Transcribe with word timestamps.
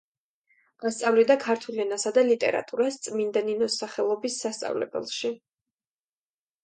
ასწავლიდა 0.89 1.35
ქართულ 1.43 1.77
ენასა 1.83 2.13
და 2.15 2.23
ლიტერატურას 2.29 2.97
წმინდა 3.09 3.47
ნინოს 3.51 3.79
სახელობის 3.83 4.39
სასწავლებელში. 4.47 5.35